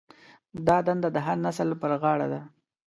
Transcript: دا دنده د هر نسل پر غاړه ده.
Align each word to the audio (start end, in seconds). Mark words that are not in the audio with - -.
دا 0.67 0.77
دنده 0.87 1.09
د 1.13 1.17
هر 1.25 1.37
نسل 1.45 1.69
پر 1.81 1.91
غاړه 2.01 2.27
ده. 2.33 2.41